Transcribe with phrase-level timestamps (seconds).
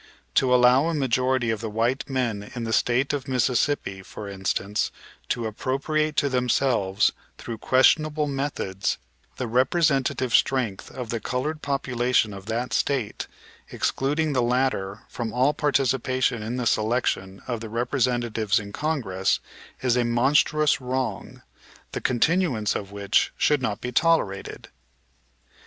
[0.33, 4.89] To allow a majority of the white men in the State of Mississippi, for instance,
[5.29, 8.97] to appropriate to themselves through questionable methods
[9.37, 13.27] the representative strength of the colored population of that State,
[13.71, 19.39] excluding the latter from all participation in the selection of the representatives in Congress,
[19.83, 21.43] is a monstrous wrong,
[21.91, 24.69] the continuance of which should not be tolerated.